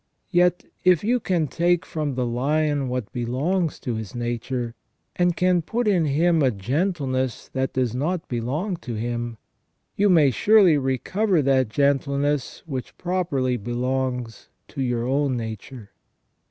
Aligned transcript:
Yet 0.31 0.63
if 0.83 1.03
you 1.03 1.19
can 1.19 1.45
take 1.45 1.85
from 1.85 2.15
the 2.15 2.25
lion 2.25 2.89
what 2.89 3.13
belongs 3.13 3.77
to 3.81 3.93
his 3.93 4.15
nature, 4.15 4.73
and 5.15 5.37
can 5.37 5.61
put 5.61 5.87
in 5.87 6.05
him 6.05 6.41
a 6.41 6.49
gentleness 6.49 7.49
that 7.53 7.73
does 7.73 7.93
not 7.93 8.27
belong 8.27 8.77
to 8.77 8.95
him, 8.95 9.37
you 9.95 10.09
may 10.09 10.31
surely 10.31 10.75
recover 10.79 11.43
that 11.43 11.69
gentleness 11.69 12.63
which 12.65 12.97
properly 12.97 13.57
belongs 13.57 14.49
to 14.69 14.81
your 14.81 15.05
own 15.05 15.37
nature. 15.37 15.91